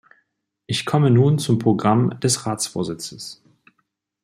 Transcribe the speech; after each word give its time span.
Ich 0.65 0.87
komme 0.87 1.11
nun 1.11 1.37
zum 1.37 1.59
Programm 1.59 2.19
des 2.21 2.47
Ratsvorsitzes. 2.47 3.43